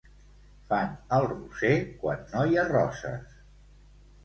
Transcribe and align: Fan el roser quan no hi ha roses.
Fan 0.71 0.95
el 1.17 1.25
roser 1.33 1.71
quan 2.01 2.25
no 2.33 2.43
hi 2.55 2.59
ha 2.59 2.67
roses. 2.73 3.39